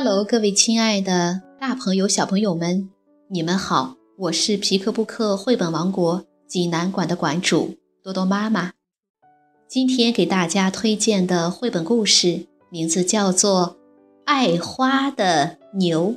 [0.00, 2.88] Hello，各位亲爱的大朋友、小朋友们，
[3.26, 3.96] 你们好！
[4.16, 8.70] 我是皮克布克绘本王国济南馆的馆主多多妈妈。
[9.66, 13.76] 今天给大家推荐的绘本故事名字叫做
[14.24, 16.12] 《爱花的牛》。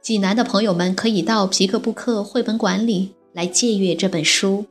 [0.00, 4.64] 济南的朋友们可以到皮克布克绘本馆里来借阅这本书。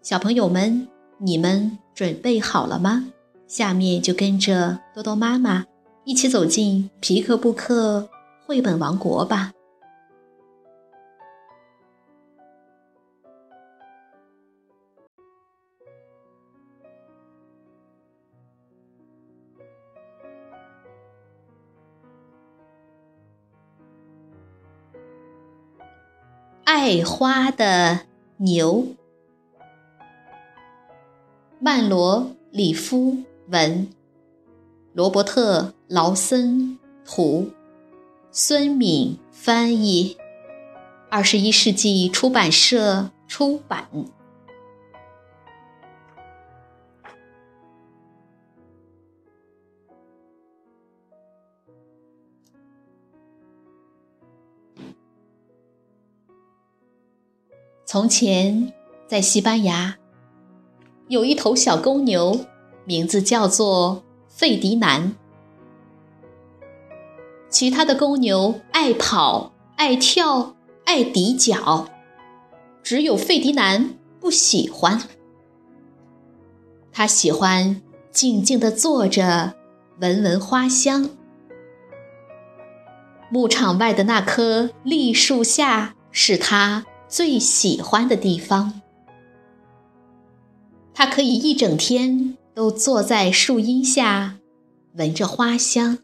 [0.00, 0.86] 小朋友们，
[1.18, 3.08] 你们准备好了吗？
[3.48, 5.64] 下面就跟着多多妈妈
[6.10, 8.08] 一起走进皮克布克
[8.44, 9.52] 绘本王国吧。
[26.64, 28.00] 爱花的
[28.38, 28.84] 牛，
[31.60, 33.88] 曼罗里夫文，
[34.92, 37.48] 罗伯特·劳森图，
[38.32, 40.16] 孙敏翻译，
[41.08, 43.88] 二十一世纪出版社出版。
[57.84, 58.72] 从前，
[59.06, 59.96] 在西班牙，
[61.06, 62.44] 有一头小公牛，
[62.84, 64.02] 名字叫做
[64.40, 65.14] 费迪南。
[67.50, 71.90] 其他的公牛爱跑、爱跳、爱抵脚，
[72.82, 75.02] 只有费迪南不喜欢。
[76.90, 79.52] 他喜欢静静地坐着，
[80.00, 81.10] 闻闻花香。
[83.28, 86.86] 牧场外的那棵栗树下，是他。
[87.06, 88.80] 最喜欢的地方，
[90.94, 94.36] 他可以一整天都坐在树荫下，
[94.92, 95.96] 闻着花香。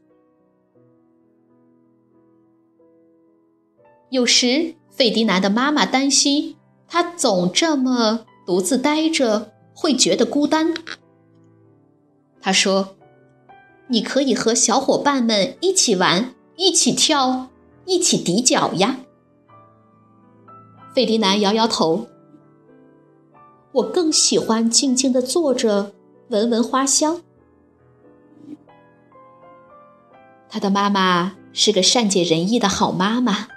[4.08, 6.56] 有时，费迪南的妈妈担心
[6.88, 10.72] 他总这么独自呆着，会觉得孤单。
[12.40, 12.96] 他说
[13.88, 17.50] ：“你可以和小伙伴们一起玩，一起跳，
[17.84, 19.00] 一起抵脚呀。”
[20.96, 22.06] 费迪南摇摇头
[23.72, 25.92] ：“我更喜欢静静的坐着，
[26.28, 27.22] 闻闻花香。”
[30.48, 33.48] 他的妈妈是个善解人意的好妈妈，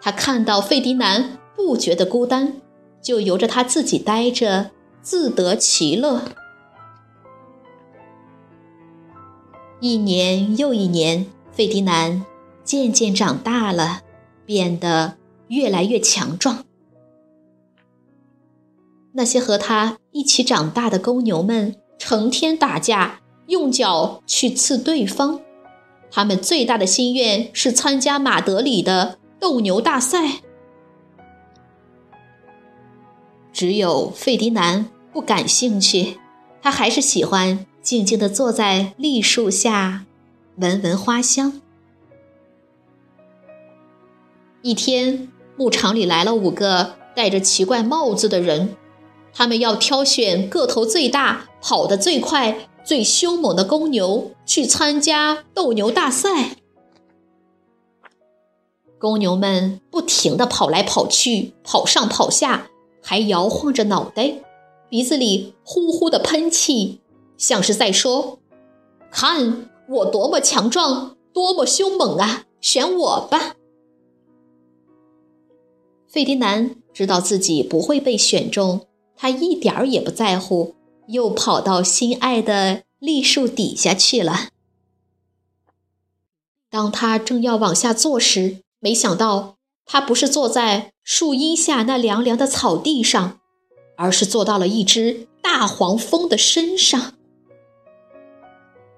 [0.00, 2.60] 她看到费迪南不觉得孤单，
[3.00, 4.70] 就由着他自己待着，
[5.02, 6.22] 自得其乐。
[9.80, 12.24] 一年又一年，费迪南
[12.64, 14.02] 渐渐长大了，
[14.44, 15.16] 变得
[15.48, 16.64] 越来越强壮。
[19.12, 21.76] 那些和他一起长大的公牛们
[22.10, 25.40] 成天打架，用脚去刺对方。
[26.10, 30.40] 他们最大的心愿是参加马德里的斗牛大赛。
[33.52, 36.18] 只有费迪南不感兴趣，
[36.60, 40.04] 他还是喜欢静静地坐在栗树下，
[40.56, 41.60] 闻闻花香。
[44.62, 48.76] 一天，牧场里来了五个戴着奇怪帽子的人。
[49.32, 56.56] 他们要挑选个头最大、跑得最快、最凶猛的公牛去参加斗牛大赛。
[58.98, 62.68] 公牛们不停地跑来跑去，跑上跑下，
[63.02, 64.34] 还摇晃着脑袋，
[64.90, 67.00] 鼻子里呼呼的喷气，
[67.38, 68.40] 像是在说
[69.10, 72.44] ：“看我多么强壮，多么凶猛啊！
[72.60, 73.54] 选我吧！”
[76.06, 78.82] 费迪南知道自己不会被选中。
[79.20, 80.76] 他一点儿也不在乎，
[81.08, 84.48] 又跑到心爱的栗树底下去了。
[86.70, 93.38] 当他正要往下坐时，没想到他不是坐在树荫下那凉凉的草地上，
[93.98, 97.12] 而是坐到了一只大黄蜂的身上。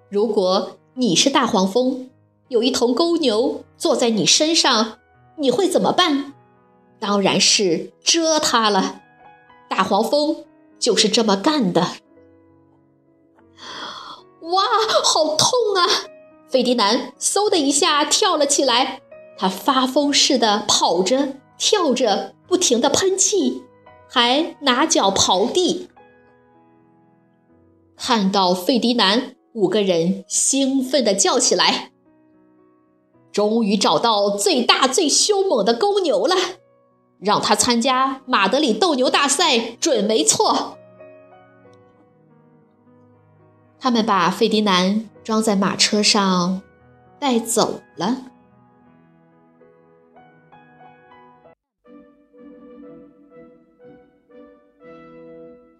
[0.09, 2.09] 如果你是大黄蜂，
[2.47, 4.99] 有一头公牛坐在你身上，
[5.39, 6.33] 你会怎么办？
[7.01, 9.02] 当然是蛰它了。
[9.75, 10.45] 大黄蜂
[10.79, 11.81] 就是这么干的。
[14.43, 14.63] 哇，
[15.03, 15.89] 好痛啊！
[16.47, 19.01] 费迪南嗖的一下跳了起来，
[19.39, 23.63] 他发疯似的跑着、跳着，不停的喷气，
[24.11, 25.89] 还拿脚刨地。
[27.97, 31.93] 看到费迪南，五个人兴奋的叫起来
[33.33, 36.37] ：“终于找到最大、最凶猛的公牛了！”
[37.23, 40.77] 让他参加马德里斗牛大赛准没错。
[43.79, 46.63] 他们把费迪南装在马车上，
[47.19, 48.27] 带走了。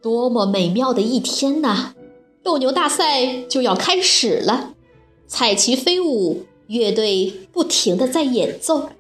[0.01, 1.95] 多么美妙的一天呐！
[2.43, 4.75] 斗牛大赛就要开始了，
[5.29, 8.91] 彩旗飞舞，乐队不停的在演奏。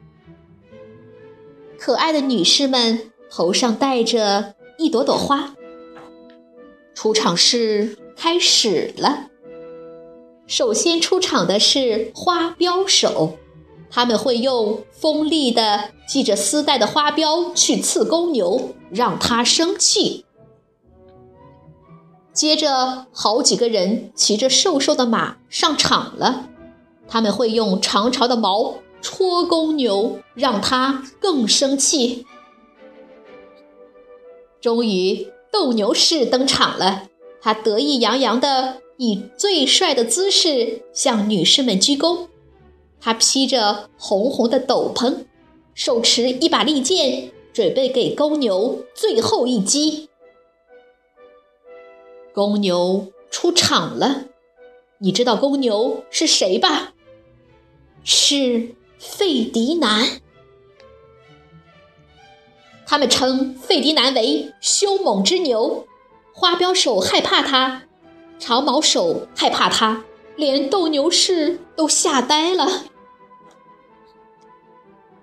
[1.84, 5.56] 可爱的女士们头上戴着一朵朵花。
[6.94, 9.30] 出场式开始了。
[10.46, 13.36] 首先出场的是花镖手，
[13.90, 20.24] 他们会用锋利的系着丝带的花镖去刺公牛，让它生气。
[22.32, 26.48] 接着，好几个人骑着瘦瘦的马上场了，
[27.08, 32.24] 他们会用长长的矛戳公牛，让他更生气。
[34.60, 37.08] 终于，斗牛士登场了，
[37.40, 42.28] 他得意洋洋地以最帅的姿势向女士们鞠躬。
[43.00, 45.24] 他披着红红的斗篷，
[45.74, 50.08] 手持一把利剑，准备给公牛最后一击。
[52.32, 54.26] 公牛出场了，
[54.98, 56.94] 你知道公牛是谁吧？
[58.04, 60.20] 是费迪南。
[62.86, 65.88] 他们称费迪南为凶猛之牛，
[66.32, 67.82] 花标手害怕他，
[68.38, 70.04] 长矛手害怕他，
[70.36, 72.84] 连斗牛士都吓呆了。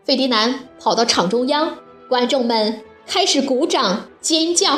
[0.03, 1.77] 费迪南跑到场中央，
[2.09, 4.77] 观众们开始鼓掌尖叫。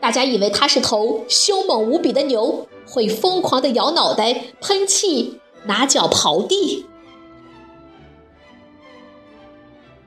[0.00, 6.86] 大家以为他是头凶猛无比的牛，会疯狂的摇脑袋、喷气、拿脚刨地。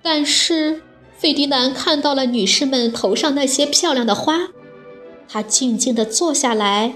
[0.01, 0.81] 但是
[1.17, 4.49] 费迪南看到了女士们头上那些漂亮的花，
[5.27, 6.95] 他静静地坐下来，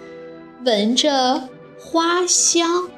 [0.66, 2.90] 闻着花香。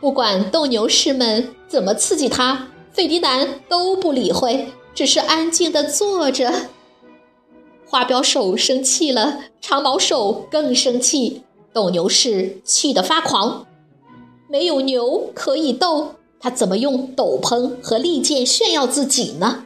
[0.00, 6.68] 不管斗牛士们怎么刺激他，费迪南都不理会，只是安静地坐着。
[7.86, 13.66] 花镖手生气了，长矛手更生气，斗牛士气得发狂。
[14.48, 19.64] 没有牛可以斗，他怎么用斗篷和利剑炫耀自己呢？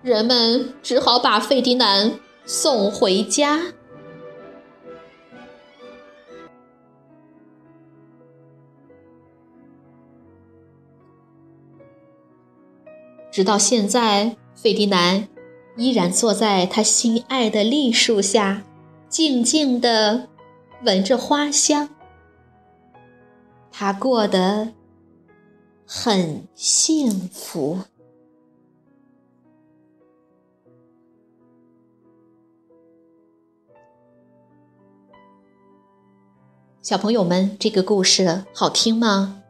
[0.00, 3.72] 人们只好把费迪南送回家。
[13.32, 14.36] 直到现在。
[14.54, 15.28] 费迪南
[15.76, 18.62] 依然坐在他心爱的栗树下，
[19.08, 20.28] 静静地
[20.84, 21.90] 闻着花香。
[23.76, 24.72] 他过得
[25.84, 27.80] 很幸福。
[36.80, 39.42] 小朋友们，这个故事好听吗？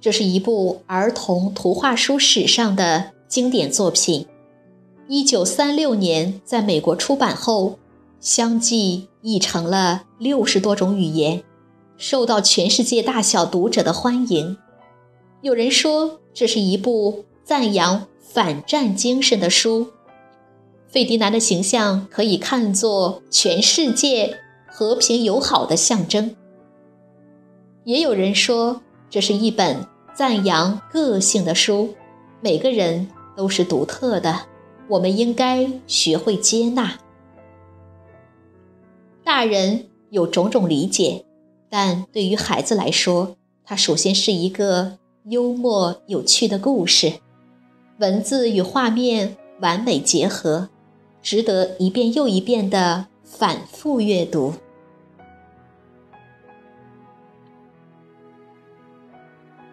[0.00, 4.26] 这是一部儿童图画书史上的经典作品。
[5.06, 7.78] 一九三六年在美国出版后，
[8.18, 11.44] 相继译成了六十多种语言，
[11.98, 14.56] 受到全世界大小读者的欢迎。
[15.42, 19.88] 有人说，这是一部赞扬反战精神的书。
[20.86, 26.34] 费迪南的形象可以看作全世界和平友好的象征。
[27.82, 28.80] 也有人说，
[29.10, 29.84] 这是一本
[30.14, 31.94] 赞扬个性的书。
[32.40, 34.46] 每个人都是独特的。
[34.88, 36.96] 我们应该学会接纳。
[39.22, 41.24] 大人有种种理解，
[41.70, 47.14] 但对于孩子来说，它首先是一个幽默有趣的故事，
[47.98, 50.68] 文字与画面完美结合，
[51.22, 54.54] 值得一遍又一遍的反复阅读。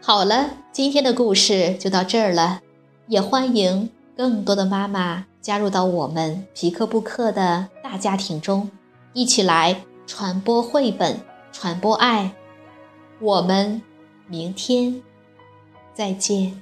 [0.02, 2.62] 好了，今天的故事就到这儿了，
[3.08, 3.90] 也欢迎。
[4.18, 8.72] 更多的妈妈加入到我们皮克布克的大家庭中，
[9.12, 11.20] 一起来传播绘本，
[11.58, 12.30] 传播爱。
[13.22, 13.82] 我们
[14.28, 15.02] 明天
[15.94, 16.62] 再见。